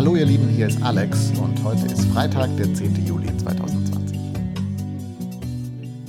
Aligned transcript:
Hallo 0.00 0.16
ihr 0.16 0.24
Lieben, 0.24 0.48
hier 0.48 0.66
ist 0.66 0.82
Alex 0.82 1.30
und 1.32 1.62
heute 1.62 1.84
ist 1.84 2.06
Freitag, 2.06 2.56
der 2.56 2.72
10. 2.72 3.04
Juli 3.06 3.36
2020. 3.36 4.18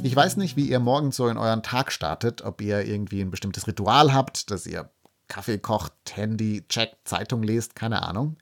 Ich 0.01 0.15
weiß 0.15 0.37
nicht, 0.37 0.55
wie 0.55 0.69
ihr 0.69 0.79
morgens 0.79 1.17
so 1.17 1.27
in 1.27 1.35
euren 1.37 1.61
Tag 1.61 1.91
startet, 1.91 2.41
ob 2.41 2.61
ihr 2.61 2.85
irgendwie 2.85 3.19
ein 3.19 3.31
bestimmtes 3.31 3.67
Ritual 3.67 4.13
habt, 4.13 4.49
dass 4.49 4.65
ihr 4.65 4.89
Kaffee 5.27 5.57
kocht, 5.57 5.91
Handy 6.13 6.65
checkt, 6.69 7.05
Zeitung 7.05 7.43
lest, 7.43 7.75
keine 7.75 8.03
Ahnung. 8.03 8.37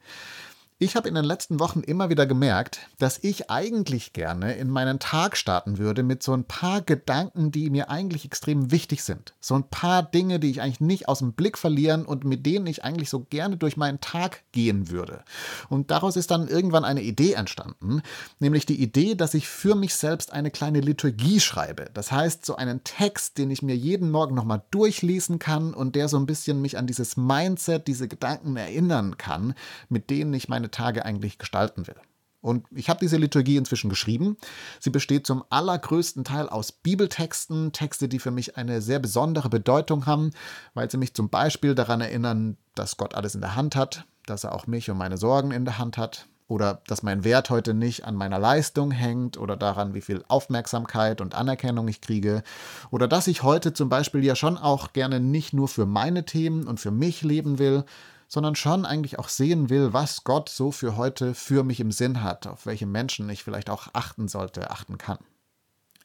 Ich 0.82 0.96
habe 0.96 1.10
in 1.10 1.16
den 1.16 1.26
letzten 1.26 1.60
Wochen 1.60 1.82
immer 1.82 2.10
wieder 2.10 2.26
gemerkt, 2.26 2.80
dass 3.00 3.22
ich 3.22 3.50
eigentlich 3.50 4.14
gerne 4.14 4.54
in 4.54 4.70
meinen 4.70 4.98
Tag 4.98 5.36
starten 5.36 5.78
würde 5.78 6.04
mit 6.04 6.24
so 6.24 6.32
ein 6.32 6.46
paar 6.46 6.82
Gedanken, 6.82 7.52
die 7.52 7.70
mir 7.70 7.90
eigentlich 7.90 8.24
extrem 8.24 8.72
wichtig 8.72 9.04
sind. 9.04 9.34
So 9.42 9.56
ein 9.56 9.68
paar 9.68 10.04
Dinge, 10.04 10.40
die 10.40 10.50
ich 10.50 10.62
eigentlich 10.62 10.80
nicht 10.80 11.10
aus 11.10 11.20
dem 11.20 11.34
Blick 11.34 11.58
verlieren 11.58 12.06
und 12.06 12.24
mit 12.24 12.46
denen 12.46 12.66
ich 12.66 12.82
eigentlich 12.86 13.10
so 13.10 13.26
gerne 13.30 13.58
durch 13.58 13.76
meinen 13.76 14.00
Tag 14.00 14.44
gehen 14.54 14.90
würde. 14.90 15.26
Und 15.68 15.92
daraus 15.92 16.16
ist 16.16 16.32
dann 16.32 16.48
irgendwann 16.48 16.86
eine 16.86 17.02
Idee 17.02 17.34
entstanden, 17.34 18.02
nämlich 18.40 18.66
die 18.66 18.82
Idee, 18.82 19.16
dass 19.16 19.34
ich 19.34 19.50
für 19.50 19.76
mich 19.76 19.96
selbst 19.96 20.32
eine 20.32 20.50
kleine 20.50 20.80
Liturgie 20.80 21.42
schreibe. 21.42 21.90
Das 21.94 22.14
heißt, 22.14 22.46
so 22.46 22.56
einen 22.56 22.86
Text, 22.86 23.38
den 23.38 23.52
ich 23.52 23.62
mir 23.62 23.76
jeden 23.76 24.12
Morgen 24.12 24.34
nochmal 24.34 24.62
durchlesen 24.72 25.40
kann 25.40 25.74
und 25.74 25.98
der 25.98 26.08
so 26.08 26.16
ein 26.16 26.26
bisschen 26.26 26.62
mich 26.62 26.78
an 26.78 26.88
dieses 26.88 27.18
Mindset, 27.18 27.86
diese 27.86 28.08
Gedanken 28.08 28.56
erinnern 28.56 29.18
kann, 29.18 29.56
mit 29.90 30.10
denen 30.10 30.34
ich 30.34 30.48
meine 30.48 30.69
Tage 30.72 31.06
eigentlich 31.06 31.38
gestalten 31.38 31.88
will. 31.88 31.96
Und 32.42 32.66
ich 32.72 32.90
habe 32.90 33.02
diese 33.02 33.18
Liturgie 33.18 33.58
inzwischen 33.58 33.90
geschrieben. 33.90 34.38
Sie 34.80 34.92
besteht 34.92 35.28
zum 35.28 35.44
allergrößten 35.50 36.24
Teil 36.24 36.48
aus 36.48 36.72
Bibeltexten, 36.72 37.74
Texte, 37.74 38.08
die 38.08 38.20
für 38.20 38.32
mich 38.32 38.56
eine 38.56 38.82
sehr 38.82 39.00
besondere 39.00 39.50
Bedeutung 39.50 40.06
haben, 40.06 40.32
weil 40.74 40.90
sie 40.90 40.98
mich 40.98 41.14
zum 41.14 41.30
Beispiel 41.30 41.76
daran 41.76 42.00
erinnern, 42.00 42.58
dass 42.76 42.96
Gott 42.96 43.14
alles 43.14 43.36
in 43.36 43.42
der 43.42 43.56
Hand 43.56 43.76
hat, 43.76 44.06
dass 44.26 44.46
er 44.46 44.56
auch 44.56 44.68
mich 44.68 44.90
und 44.90 44.98
meine 44.98 45.18
Sorgen 45.18 45.52
in 45.52 45.66
der 45.66 45.80
Hand 45.80 45.98
hat, 45.98 46.28
oder 46.50 46.82
dass 46.88 47.04
mein 47.04 47.24
Wert 47.24 47.52
heute 47.52 47.74
nicht 47.76 48.06
an 48.06 48.16
meiner 48.16 48.40
Leistung 48.40 48.90
hängt 48.90 49.38
oder 49.38 49.56
daran, 49.56 49.94
wie 49.94 50.02
viel 50.02 50.26
Aufmerksamkeit 50.28 51.22
und 51.22 51.36
Anerkennung 51.36 51.88
ich 51.88 52.02
kriege, 52.02 52.44
oder 52.90 53.08
dass 53.08 53.28
ich 53.28 53.44
heute 53.44 53.72
zum 53.72 53.88
Beispiel 53.88 54.26
ja 54.26 54.36
schon 54.36 54.58
auch 54.58 54.92
gerne 54.92 55.20
nicht 55.20 55.54
nur 55.54 55.68
für 55.68 55.86
meine 55.86 56.26
Themen 56.26 56.68
und 56.68 56.80
für 56.80 56.92
mich 56.92 57.22
leben 57.22 57.60
will, 57.60 57.84
sondern 58.30 58.56
schon 58.56 58.86
eigentlich 58.86 59.20
auch 59.20 59.28
sehen 59.28 59.70
will, 59.70 59.92
was 59.92 60.24
Gott 60.24 60.48
so 60.48 60.72
für 60.72 60.96
heute 60.96 61.34
für 61.34 61.64
mich 61.64 61.82
im 61.82 61.92
Sinn 61.92 62.24
hat, 62.24 62.48
auf 62.48 62.66
welche 62.66 62.86
Menschen 62.86 63.30
ich 63.30 63.44
vielleicht 63.44 63.70
auch 63.70 63.90
achten 63.92 64.30
sollte, 64.30 64.72
achten 64.72 64.98
kann. 64.98 65.18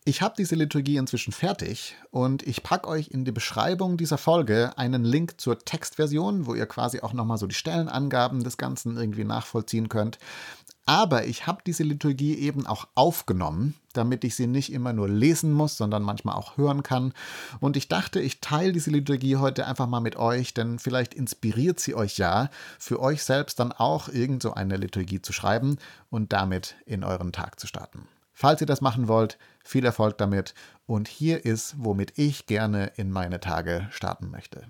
Ich 0.06 0.20
habe 0.20 0.34
diese 0.36 0.54
Liturgie 0.54 0.98
inzwischen 0.98 1.32
fertig 1.32 1.96
und 2.10 2.42
ich 2.42 2.62
packe 2.62 2.88
euch 2.88 3.08
in 3.08 3.24
die 3.24 3.32
Beschreibung 3.32 3.96
dieser 3.96 4.18
Folge 4.18 4.76
einen 4.76 5.02
Link 5.02 5.40
zur 5.40 5.58
Textversion, 5.58 6.44
wo 6.44 6.54
ihr 6.54 6.66
quasi 6.66 7.00
auch 7.00 7.14
nochmal 7.14 7.38
so 7.38 7.46
die 7.46 7.54
Stellenangaben 7.54 8.44
des 8.44 8.58
Ganzen 8.58 8.98
irgendwie 8.98 9.24
nachvollziehen 9.24 9.88
könnt. 9.88 10.18
Aber 10.86 11.24
ich 11.24 11.46
habe 11.46 11.62
diese 11.64 11.82
Liturgie 11.82 12.34
eben 12.36 12.66
auch 12.66 12.88
aufgenommen, 12.94 13.74
damit 13.94 14.22
ich 14.22 14.34
sie 14.36 14.46
nicht 14.46 14.70
immer 14.70 14.92
nur 14.92 15.08
lesen 15.08 15.52
muss, 15.52 15.78
sondern 15.78 16.02
manchmal 16.02 16.34
auch 16.34 16.58
hören 16.58 16.82
kann. 16.82 17.14
Und 17.60 17.78
ich 17.78 17.88
dachte, 17.88 18.20
ich 18.20 18.40
teile 18.40 18.72
diese 18.72 18.90
Liturgie 18.90 19.36
heute 19.36 19.66
einfach 19.66 19.86
mal 19.86 20.00
mit 20.00 20.16
euch, 20.16 20.52
denn 20.52 20.78
vielleicht 20.78 21.14
inspiriert 21.14 21.80
sie 21.80 21.94
euch 21.94 22.18
ja, 22.18 22.50
für 22.78 23.00
euch 23.00 23.22
selbst 23.22 23.60
dann 23.60 23.72
auch 23.72 24.08
irgend 24.08 24.42
so 24.42 24.52
eine 24.52 24.76
Liturgie 24.76 25.22
zu 25.22 25.32
schreiben 25.32 25.78
und 26.10 26.34
damit 26.34 26.74
in 26.84 27.02
euren 27.02 27.32
Tag 27.32 27.58
zu 27.58 27.66
starten. 27.66 28.06
Falls 28.34 28.60
ihr 28.60 28.66
das 28.66 28.82
machen 28.82 29.08
wollt, 29.08 29.38
viel 29.64 29.86
Erfolg 29.86 30.18
damit. 30.18 30.54
Und 30.86 31.08
hier 31.08 31.46
ist, 31.46 31.76
womit 31.78 32.18
ich 32.18 32.46
gerne 32.46 32.92
in 32.96 33.10
meine 33.10 33.40
Tage 33.40 33.88
starten 33.90 34.30
möchte. 34.30 34.66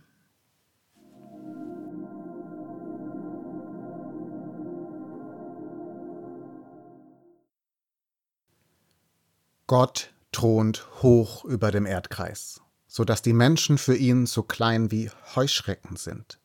Gott 9.66 10.12
thront 10.32 10.86
hoch 11.02 11.44
über 11.44 11.70
dem 11.70 11.86
Erdkreis, 11.86 12.60
so 12.86 13.04
dass 13.04 13.22
die 13.22 13.32
Menschen 13.32 13.78
für 13.78 13.97
ihn 13.97 14.26
so 14.26 14.42
klein 14.42 14.91
wie 14.91 15.10
Heuschrecken 15.34 15.97
sind. 15.97 16.38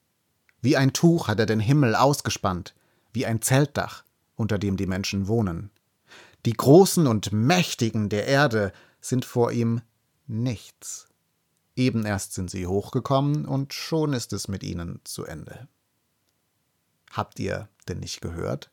Wie 0.62 0.78
ein 0.78 0.94
Tuch 0.94 1.28
hat 1.28 1.40
er 1.40 1.46
den 1.46 1.60
Himmel 1.60 1.96
ausgespannt, 1.96 2.76
wie 3.12 3.26
ein 3.26 3.42
Zeltdach, 3.42 4.04
unter 4.36 4.58
dem 4.58 4.78
die 4.78 4.88
Menschen 4.88 5.28
wohnen. 5.28 5.70
Die 6.46 6.54
Großen 6.54 7.08
und 7.08 7.34
Mächtigen 7.34 8.10
der 8.10 8.28
Erde 8.28 8.72
sind 9.02 9.26
vor 9.26 9.52
ihm 9.52 9.82
nichts. 10.28 11.08
Eben 11.76 12.06
erst 12.06 12.34
sind 12.34 12.50
sie 12.50 12.68
hochgekommen 12.68 13.46
und 13.46 13.74
schon 13.74 14.14
ist 14.14 14.32
es 14.34 14.48
mit 14.48 14.64
ihnen 14.64 15.02
zu 15.04 15.26
Ende. 15.26 15.68
Habt 17.12 17.40
ihr 17.40 17.68
denn 17.88 18.00
nicht 18.00 18.22
gehört? 18.22 18.70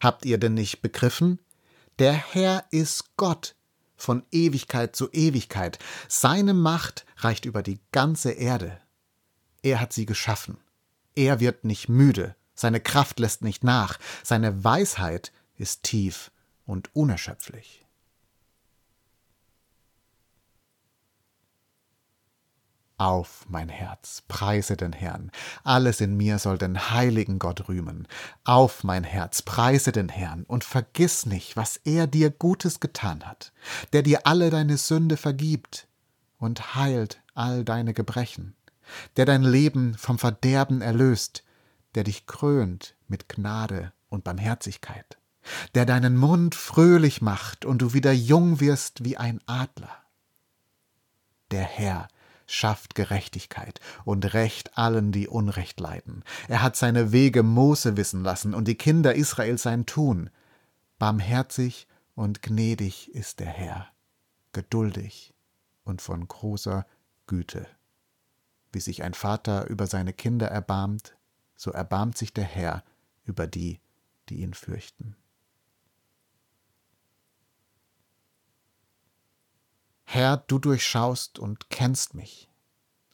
Habt 0.00 0.24
ihr 0.24 0.38
denn 0.38 0.54
nicht 0.54 0.82
begriffen? 0.82 1.40
Der 1.98 2.12
Herr 2.12 2.64
ist 2.70 3.16
Gott, 3.16 3.56
von 3.98 4.24
Ewigkeit 4.30 4.96
zu 4.96 5.10
Ewigkeit. 5.12 5.78
Seine 6.08 6.54
Macht 6.54 7.04
reicht 7.18 7.44
über 7.44 7.62
die 7.62 7.80
ganze 7.92 8.30
Erde. 8.30 8.80
Er 9.62 9.80
hat 9.80 9.92
sie 9.92 10.06
geschaffen. 10.06 10.56
Er 11.14 11.40
wird 11.40 11.64
nicht 11.64 11.88
müde, 11.88 12.36
seine 12.54 12.80
Kraft 12.80 13.18
lässt 13.18 13.42
nicht 13.42 13.64
nach, 13.64 13.98
seine 14.22 14.64
Weisheit 14.64 15.32
ist 15.56 15.82
tief 15.82 16.30
und 16.64 16.94
unerschöpflich. 16.94 17.84
Auf, 22.98 23.46
mein 23.48 23.68
Herz, 23.68 24.24
preise 24.26 24.76
den 24.76 24.92
Herrn, 24.92 25.30
alles 25.62 26.00
in 26.00 26.16
mir 26.16 26.40
soll 26.40 26.58
den 26.58 26.90
heiligen 26.90 27.38
Gott 27.38 27.68
rühmen. 27.68 28.08
Auf, 28.42 28.82
mein 28.82 29.04
Herz, 29.04 29.42
preise 29.42 29.92
den 29.92 30.08
Herrn 30.08 30.42
und 30.42 30.64
vergiss 30.64 31.24
nicht, 31.24 31.56
was 31.56 31.76
er 31.76 32.08
dir 32.08 32.30
Gutes 32.30 32.80
getan 32.80 33.24
hat, 33.24 33.52
der 33.92 34.02
dir 34.02 34.26
alle 34.26 34.50
deine 34.50 34.76
Sünde 34.76 35.16
vergibt 35.16 35.86
und 36.38 36.74
heilt 36.74 37.22
all 37.34 37.64
deine 37.64 37.94
Gebrechen, 37.94 38.56
der 39.16 39.26
dein 39.26 39.44
Leben 39.44 39.94
vom 39.94 40.18
Verderben 40.18 40.82
erlöst, 40.82 41.44
der 41.94 42.02
dich 42.02 42.26
krönt 42.26 42.96
mit 43.06 43.28
Gnade 43.28 43.92
und 44.08 44.24
Barmherzigkeit, 44.24 45.18
der 45.76 45.86
deinen 45.86 46.16
Mund 46.16 46.56
fröhlich 46.56 47.22
macht 47.22 47.64
und 47.64 47.80
du 47.80 47.92
wieder 47.92 48.12
jung 48.12 48.58
wirst 48.58 49.04
wie 49.04 49.16
ein 49.16 49.40
Adler. 49.46 50.02
Der 51.52 51.62
Herr 51.62 52.08
schafft 52.48 52.94
Gerechtigkeit 52.94 53.80
und 54.04 54.32
Recht 54.34 54.76
allen, 54.76 55.12
die 55.12 55.28
Unrecht 55.28 55.78
leiden. 55.78 56.24
Er 56.48 56.62
hat 56.62 56.76
seine 56.76 57.12
Wege 57.12 57.42
Mose 57.42 57.96
wissen 57.96 58.24
lassen 58.24 58.54
und 58.54 58.66
die 58.66 58.76
Kinder 58.76 59.14
Israel 59.14 59.58
sein 59.58 59.86
Tun. 59.86 60.30
Barmherzig 60.98 61.86
und 62.14 62.42
gnädig 62.42 63.14
ist 63.14 63.38
der 63.38 63.48
Herr, 63.48 63.86
geduldig 64.52 65.34
und 65.84 66.02
von 66.02 66.26
großer 66.26 66.86
Güte. 67.26 67.66
Wie 68.72 68.80
sich 68.80 69.02
ein 69.02 69.14
Vater 69.14 69.68
über 69.68 69.86
seine 69.86 70.12
Kinder 70.12 70.48
erbarmt, 70.48 71.16
so 71.54 71.70
erbarmt 71.70 72.16
sich 72.16 72.32
der 72.32 72.44
Herr 72.44 72.82
über 73.24 73.46
die, 73.46 73.80
die 74.28 74.40
ihn 74.40 74.54
fürchten. 74.54 75.16
Herr, 80.10 80.38
du 80.38 80.58
durchschaust 80.58 81.38
und 81.38 81.68
kennst 81.68 82.14
mich. 82.14 82.48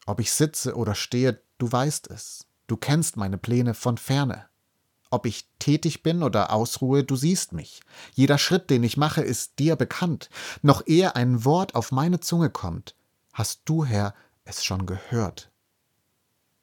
Ob 0.06 0.20
ich 0.20 0.30
sitze 0.30 0.76
oder 0.76 0.94
stehe, 0.94 1.42
du 1.58 1.72
weißt 1.72 2.08
es. 2.08 2.46
Du 2.68 2.76
kennst 2.76 3.16
meine 3.16 3.36
Pläne 3.36 3.74
von 3.74 3.98
ferne. 3.98 4.46
Ob 5.10 5.26
ich 5.26 5.48
tätig 5.58 6.04
bin 6.04 6.22
oder 6.22 6.52
ausruhe, 6.52 7.02
du 7.02 7.16
siehst 7.16 7.52
mich. 7.52 7.82
Jeder 8.12 8.38
Schritt, 8.38 8.70
den 8.70 8.84
ich 8.84 8.96
mache, 8.96 9.22
ist 9.22 9.58
dir 9.58 9.74
bekannt. 9.74 10.30
Noch 10.62 10.86
ehe 10.86 11.16
ein 11.16 11.44
Wort 11.44 11.74
auf 11.74 11.90
meine 11.90 12.20
Zunge 12.20 12.48
kommt, 12.48 12.94
hast 13.32 13.62
du, 13.64 13.84
Herr, 13.84 14.14
es 14.44 14.64
schon 14.64 14.86
gehört. 14.86 15.50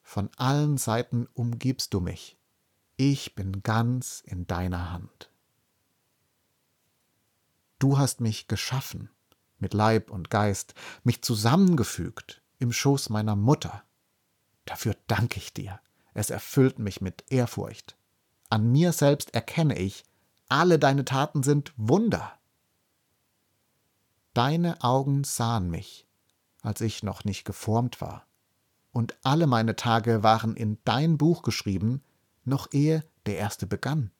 Von 0.01 0.29
allen 0.37 0.77
Seiten 0.77 1.27
umgibst 1.33 1.93
du 1.93 1.99
mich. 1.99 2.37
Ich 2.95 3.35
bin 3.35 3.63
ganz 3.63 4.23
in 4.25 4.47
deiner 4.47 4.93
Hand. 4.93 5.29
Du 7.79 7.97
hast 7.97 8.21
mich 8.21 8.47
geschaffen 8.47 9.09
mit 9.61 9.73
Leib 9.73 10.11
und 10.11 10.29
Geist, 10.29 10.73
mich 11.03 11.21
zusammengefügt 11.21 12.41
im 12.59 12.71
Schoß 12.71 13.09
meiner 13.09 13.35
Mutter. 13.35 13.83
Dafür 14.65 14.95
danke 15.07 15.37
ich 15.37 15.53
dir. 15.53 15.79
Es 16.13 16.29
erfüllt 16.29 16.79
mich 16.79 17.01
mit 17.01 17.23
Ehrfurcht. 17.29 17.95
An 18.49 18.71
mir 18.71 18.91
selbst 18.91 19.33
erkenne 19.33 19.77
ich, 19.77 20.03
alle 20.49 20.77
deine 20.77 21.05
Taten 21.05 21.43
sind 21.43 21.73
Wunder. 21.77 22.37
Deine 24.33 24.81
Augen 24.83 25.23
sahen 25.23 25.69
mich, 25.69 26.07
als 26.61 26.81
ich 26.81 27.03
noch 27.03 27.23
nicht 27.23 27.45
geformt 27.45 28.01
war, 28.01 28.25
und 28.91 29.15
alle 29.23 29.47
meine 29.47 29.75
Tage 29.75 30.23
waren 30.23 30.55
in 30.55 30.77
dein 30.83 31.17
Buch 31.17 31.43
geschrieben, 31.43 32.03
noch 32.43 32.67
ehe 32.73 33.05
der 33.25 33.37
erste 33.37 33.67
begann. 33.67 34.11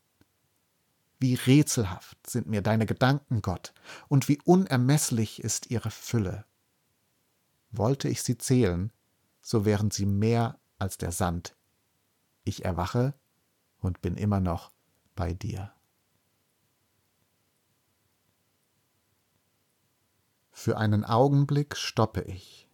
Wie 1.22 1.36
rätselhaft 1.36 2.18
sind 2.28 2.48
mir 2.48 2.64
deine 2.64 2.88
Gedanken, 2.88 3.44
Gott, 3.44 3.76
und 4.08 4.28
wie 4.28 4.42
unermesslich 4.44 5.44
ist 5.44 5.70
ihre 5.70 5.92
Fülle. 5.92 6.46
Wollte 7.70 8.10
ich 8.10 8.24
sie 8.24 8.40
zählen, 8.40 8.92
so 9.40 9.64
wären 9.64 9.92
sie 9.92 10.08
mehr 10.08 10.60
als 10.80 10.98
der 10.98 11.12
Sand. 11.12 11.56
Ich 12.44 12.66
erwache 12.66 13.14
und 13.78 14.02
bin 14.02 14.18
immer 14.18 14.40
noch 14.40 14.72
bei 15.16 15.36
dir. 15.36 15.72
Für 20.50 20.80
einen 20.80 21.06
Augenblick 21.06 21.78
stoppe 21.78 22.22
ich 22.22 22.68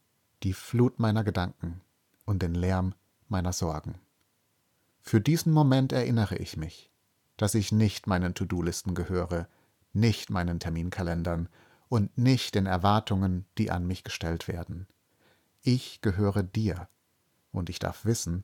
die 0.44 0.54
Flut 0.54 1.00
meiner 1.00 1.26
Gedanken 1.26 1.82
und 2.24 2.42
den 2.42 2.56
Lärm 2.56 2.96
meiner 3.28 3.52
Sorgen. 3.52 4.00
Für 5.02 5.20
diesen 5.20 5.52
Moment 5.52 5.92
erinnere 5.92 6.38
ich 6.38 6.56
mich, 6.56 6.90
dass 7.38 7.56
ich 7.56 7.72
nicht 7.72 8.07
meinen 8.07 8.34
To-Do-Listen 8.34 8.95
gehöre, 8.95 9.48
nicht 9.94 10.30
meinen 10.30 10.60
Terminkalendern 10.60 11.50
und 11.89 12.18
nicht 12.18 12.56
den 12.56 12.66
Erwartungen, 12.66 13.45
die 13.57 13.72
an 13.72 13.88
mich 13.88 14.04
gestellt 14.04 14.48
werden. 14.48 14.88
Ich 15.62 16.01
gehöre 16.01 16.44
dir 16.44 16.88
und 17.51 17.69
ich 17.69 17.80
darf 17.80 18.06
wissen, 18.06 18.44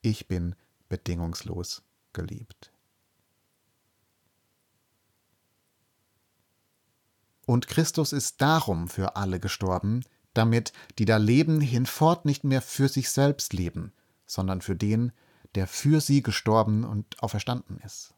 ich 0.00 0.28
bin 0.28 0.54
bedingungslos 0.88 1.82
geliebt. 2.12 2.72
Und 7.46 7.66
Christus 7.66 8.12
ist 8.12 8.40
darum 8.40 8.88
für 8.88 9.16
alle 9.16 9.40
gestorben, 9.40 10.04
damit 10.32 10.72
die 10.98 11.04
da 11.04 11.16
leben 11.16 11.60
hinfort 11.60 12.24
nicht 12.24 12.44
mehr 12.44 12.62
für 12.62 12.88
sich 12.88 13.10
selbst 13.10 13.52
leben, 13.52 13.92
sondern 14.26 14.60
für 14.60 14.76
den, 14.76 15.12
der 15.54 15.66
für 15.66 16.00
sie 16.00 16.22
gestorben 16.22 16.84
und 16.84 17.22
auferstanden 17.22 17.78
ist. 17.84 18.14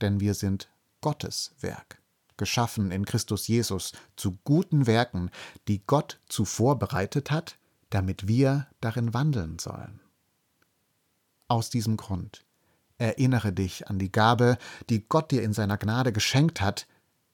Denn 0.00 0.20
wir 0.20 0.34
sind 0.34 0.68
Gottes 1.00 1.54
Werk, 1.60 2.02
geschaffen 2.36 2.90
in 2.90 3.04
Christus 3.04 3.46
Jesus 3.48 3.92
zu 4.16 4.38
guten 4.44 4.86
Werken, 4.86 5.30
die 5.68 5.84
Gott 5.86 6.18
zuvor 6.28 6.78
bereitet 6.78 7.30
hat, 7.30 7.56
damit 7.90 8.26
wir 8.26 8.68
darin 8.80 9.14
wandeln 9.14 9.58
sollen. 9.58 10.00
Aus 11.48 11.70
diesem 11.70 11.96
Grund 11.96 12.44
erinnere 12.98 13.52
dich 13.52 13.88
an 13.88 13.98
die 13.98 14.12
Gabe, 14.12 14.58
die 14.88 15.06
Gott 15.06 15.30
dir 15.30 15.42
in 15.42 15.52
seiner 15.52 15.76
Gnade 15.76 16.12
geschenkt 16.12 16.60
hat, 16.60 16.86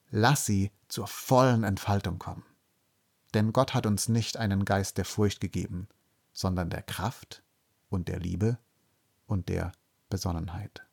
lass 0.09 0.45
sie 0.45 0.71
zur 0.87 1.07
vollen 1.07 1.63
Entfaltung 1.63 2.19
kommen. 2.19 2.43
Denn 3.33 3.53
Gott 3.53 3.73
hat 3.73 3.85
uns 3.85 4.09
nicht 4.09 4.37
einen 4.37 4.65
Geist 4.65 4.97
der 4.97 5.05
Furcht 5.05 5.39
gegeben, 5.39 5.87
sondern 6.33 6.69
der 6.69 6.81
Kraft 6.81 7.43
und 7.89 8.07
der 8.07 8.19
Liebe 8.19 8.57
und 9.29 9.49
der 9.49 9.71
Besonnenheit. 10.09 10.88